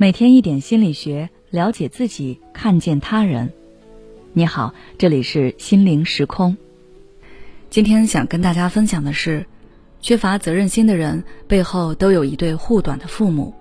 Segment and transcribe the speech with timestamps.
[0.00, 3.52] 每天一点心理学，了解自己，看见他人。
[4.32, 6.56] 你好，这里是心灵时空。
[7.68, 9.44] 今天想跟大家分享的是，
[10.00, 13.52] 缺乏责任心的人背后都有一对护短的父母。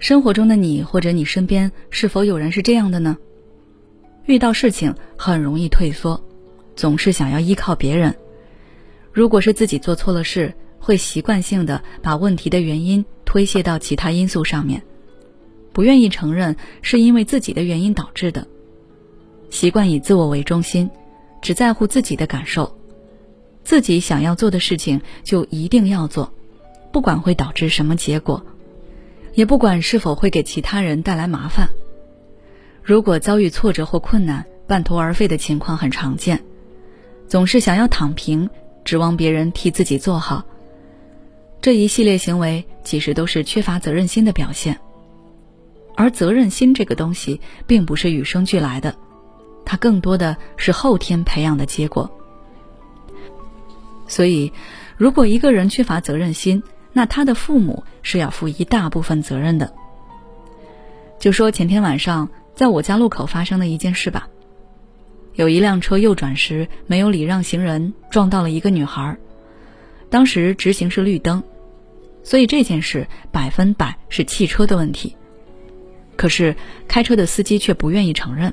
[0.00, 3.16] 生活中的你或者你身边是否有人是这样的呢？
[4.26, 6.20] 遇到事情很容易退缩，
[6.74, 8.16] 总是想要依靠别人。
[9.12, 10.52] 如果是自己做错了事，
[10.82, 13.02] 会习惯性的把问题的原因。
[13.24, 14.82] 推卸到其他因素上面，
[15.72, 18.46] 不愿意承认是因为自己的原因导致的，
[19.48, 20.90] 习惯以自我为中心，
[21.40, 22.76] 只在乎自己的感受，
[23.64, 26.30] 自己想要做的事情就一定要做，
[26.92, 28.44] 不管会导致什么结果，
[29.32, 31.70] 也不管是否会给其他人带来麻烦。
[32.82, 36.44] 如果遭遇挫折或困难，半途而废的情况很常见，
[37.28, 38.50] 总是想要躺平，
[38.84, 40.44] 指望别人替自己做好。
[41.62, 44.80] 这一系列行为其实都是缺乏责任心的表现，
[45.94, 48.96] 而责任心这个东西并不是与生俱来的，
[49.64, 52.10] 它更多的是后天培养的结果。
[54.08, 54.52] 所以，
[54.96, 59.72] 如果一个人缺乏责任心，那他的父母是要负一大部分责任的。
[61.20, 64.26] 就说前天晚上在我家路口发生的一件事吧，
[65.34, 69.16] 有一辆车右转时没有礼让行人，撞到了一个女孩，
[70.10, 71.40] 当时直行是绿灯。
[72.22, 75.16] 所以这件事百分百是汽车的问题，
[76.16, 76.54] 可是
[76.86, 78.52] 开车的司机却不愿意承认。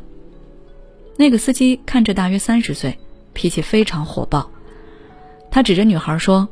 [1.16, 2.98] 那个司机看着大约三十岁，
[3.34, 4.50] 脾气非常火爆，
[5.52, 6.48] 他指着女孩说：“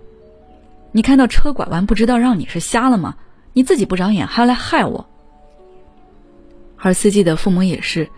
[0.92, 3.16] 你看到车拐弯不知道让你是瞎了吗？
[3.54, 5.08] 你自己不长眼还要来害我。”
[6.78, 8.10] 而司机的父母也是，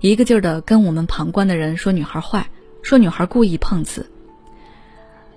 [0.00, 2.48] 一个劲儿的跟我们旁观的人说女孩坏，
[2.82, 4.10] 说女孩故意碰瓷。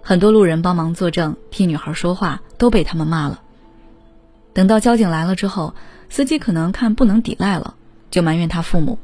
[0.02, 3.42] 很多路人帮忙作证，替女孩说话，都被他们骂了。
[4.54, 5.74] 等到交警来了之后，
[6.10, 7.76] 司机可能看不能抵赖了，
[8.12, 9.00] 就埋怨他父母：“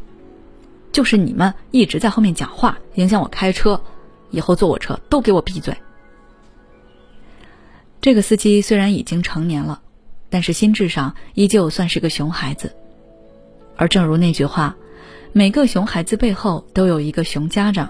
[0.91, 3.81] 就是你们一直在后面讲话，影响我开车，
[4.29, 5.75] 以后坐我车都给我闭嘴。”
[8.01, 9.81] 这个司机虽然已经成年了，
[10.29, 12.75] 但是心智上依旧算是个熊孩子。
[13.75, 14.77] 而正如那句话
[15.33, 17.89] ：“每个熊孩子背后都有一个熊家长。”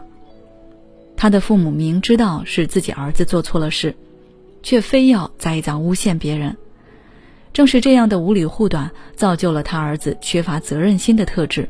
[1.17, 3.97] 他的父母明知道是自己儿子做错了事，
[4.61, 6.55] 却非要栽赃诬陷别人。
[7.51, 11.67] 正是这样的无理护短，造就了他儿子缺乏责任心的特质。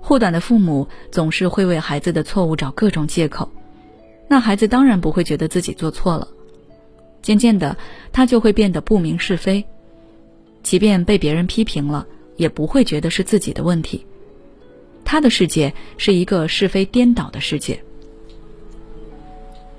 [0.00, 3.48] 护短的父母总是会为孩子的错误找各种借口，
[4.26, 6.26] 那孩子当然不会觉得自己做错了。
[7.20, 7.76] 渐渐的，
[8.10, 9.64] 他就会变得不明是非，
[10.62, 12.04] 即便被别人批评了，
[12.36, 14.04] 也不会觉得是自己的问题。
[15.04, 17.80] 他的世界是一个是非颠倒的世界。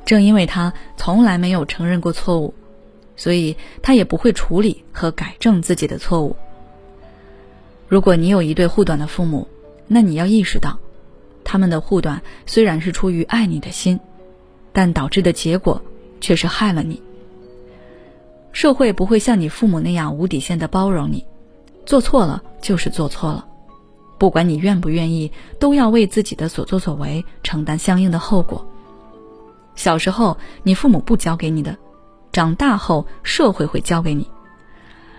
[0.05, 2.53] 正因为他从来没有承认过错误，
[3.15, 6.35] 所以他也不会处理和改正自己的错误。
[7.87, 9.47] 如果你有一对护短的父母，
[9.87, 10.79] 那你要意识到，
[11.43, 13.99] 他们的护短虽然是出于爱你的心，
[14.71, 15.81] 但导致的结果
[16.19, 17.01] 却是害了你。
[18.51, 21.25] 社会不会像你父母那样无底线的包容你，
[21.85, 23.45] 做错了就是做错了，
[24.17, 28.67] 不管你愿不愿意，都要为自己的所作所为承担相应的后果。
[29.75, 31.77] 小时候你父母不教给你的，
[32.31, 34.27] 长大后社会会教给你，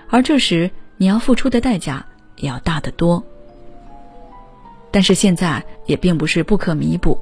[0.09, 2.05] 而这时你要付出的代价
[2.37, 3.23] 也要大得多。
[4.91, 7.19] 但是现在也并不是不可弥补。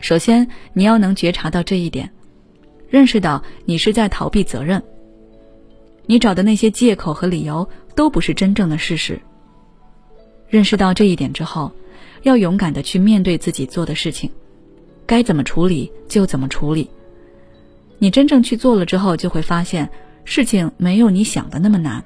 [0.00, 2.10] 首先你要能觉察到这一点，
[2.88, 4.82] 认识到你是在逃避责任，
[6.06, 9.20] 你找的那些借口和理由都不是真正的事实。
[10.48, 11.70] 认识到这一点之后，
[12.22, 14.28] 要勇敢的去面对自己做的事情。
[15.06, 16.90] 该怎么处理就怎么处理。
[17.98, 19.90] 你真正去做了之后，就会发现
[20.24, 22.04] 事情没有你想的那么难。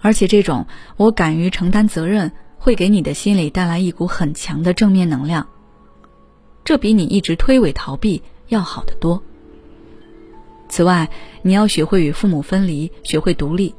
[0.00, 0.66] 而且，这种
[0.96, 5.46] 我敢于承担责任，会给你的心里带来一股很强的正面能量。
[6.64, 9.22] 这比你一直推诿逃避要好得多。
[10.68, 11.10] 此外，
[11.42, 13.74] 你要学会与父母分离，学会独立。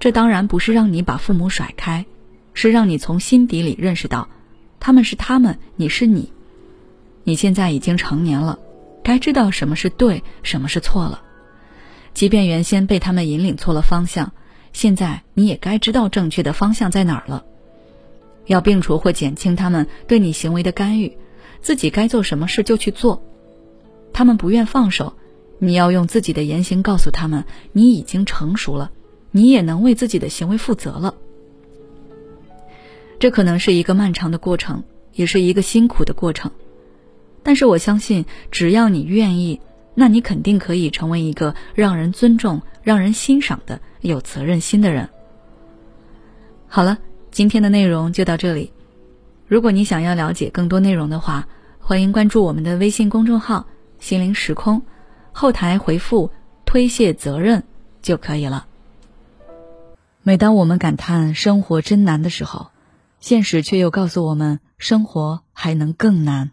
[0.00, 2.06] 这当然不是让你把父母甩开，
[2.54, 4.28] 是让你从心底里认识到，
[4.80, 6.32] 他们是他们，你是你。
[7.24, 8.58] 你现在已经成年了，
[9.02, 11.22] 该知道什么是对，什么是错了。
[12.14, 14.32] 即便原先被他们引领错了方向，
[14.72, 17.44] 现在你也该知道正确的方向在哪儿了。
[18.46, 21.16] 要摒除或减轻他们对你行为的干预，
[21.60, 23.22] 自己该做什么事就去做。
[24.12, 25.14] 他们不愿放手，
[25.58, 28.90] 你要用自己的言行告诉他们，你已经成熟了，
[29.30, 31.14] 你也能为自己的行为负责了。
[33.18, 34.82] 这可能是一个漫长的过程，
[35.14, 36.50] 也是一个辛苦的过程。
[37.42, 39.60] 但是我相信，只要你愿意，
[39.94, 45.08] 那你肯定可以成为一个让人尊重、让人欣赏的有责任心的人。
[46.66, 46.98] 好了，
[47.30, 48.72] 今天的内容就到这里。
[49.46, 51.46] 如果你想要了解更多内容的话，
[51.78, 53.66] 欢迎关注我们的微信公众号
[54.00, 54.82] “心灵时空”，
[55.32, 56.30] 后台回复
[56.64, 57.64] “推卸责任”
[58.00, 58.66] 就可以了。
[60.22, 62.68] 每当我们感叹生活真难的时候，
[63.20, 66.52] 现实却又告诉我们，生活还能更难。